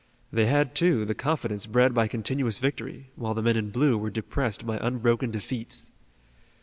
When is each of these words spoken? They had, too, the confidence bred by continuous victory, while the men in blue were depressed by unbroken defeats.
They 0.33 0.47
had, 0.47 0.73
too, 0.73 1.05
the 1.05 1.13
confidence 1.13 1.67
bred 1.67 1.93
by 1.93 2.07
continuous 2.07 2.57
victory, 2.57 3.11
while 3.15 3.35
the 3.35 3.43
men 3.43 3.55
in 3.55 3.69
blue 3.69 3.99
were 3.99 4.09
depressed 4.09 4.65
by 4.65 4.79
unbroken 4.81 5.29
defeats. 5.29 5.91